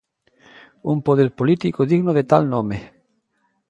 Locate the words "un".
0.93-0.97